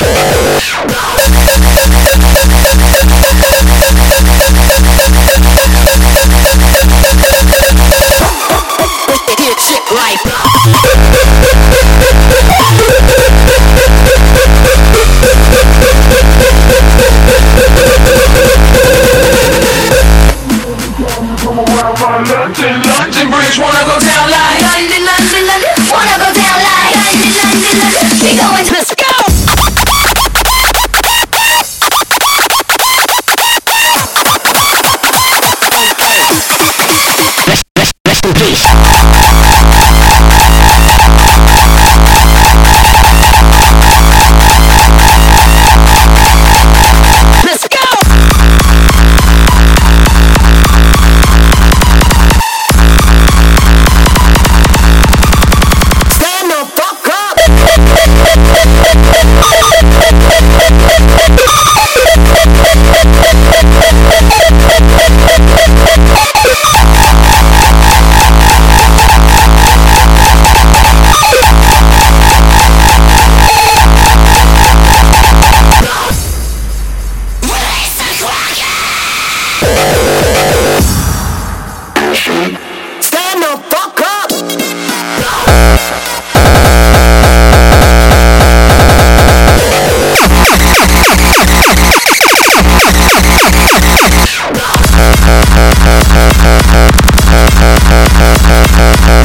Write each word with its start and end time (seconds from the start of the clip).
Yeah. 0.00 1.13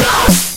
No. 0.00 0.49